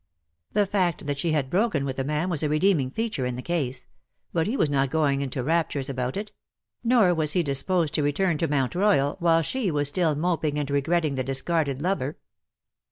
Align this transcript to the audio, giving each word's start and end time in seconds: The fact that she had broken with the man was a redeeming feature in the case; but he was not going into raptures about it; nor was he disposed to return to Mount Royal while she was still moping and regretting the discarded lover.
The 0.53 0.65
fact 0.65 1.05
that 1.05 1.19
she 1.19 1.31
had 1.33 1.47
broken 1.51 1.85
with 1.85 1.95
the 1.97 2.03
man 2.03 2.27
was 2.27 2.41
a 2.41 2.49
redeeming 2.49 2.89
feature 2.89 3.27
in 3.27 3.35
the 3.35 3.43
case; 3.43 3.85
but 4.33 4.47
he 4.47 4.57
was 4.57 4.67
not 4.67 4.89
going 4.89 5.21
into 5.21 5.43
raptures 5.43 5.91
about 5.91 6.17
it; 6.17 6.31
nor 6.83 7.13
was 7.13 7.33
he 7.33 7.43
disposed 7.43 7.93
to 7.93 8.01
return 8.01 8.39
to 8.39 8.47
Mount 8.47 8.73
Royal 8.73 9.15
while 9.19 9.43
she 9.43 9.69
was 9.69 9.89
still 9.89 10.15
moping 10.15 10.57
and 10.57 10.71
regretting 10.71 11.13
the 11.13 11.23
discarded 11.23 11.83
lover. 11.83 12.17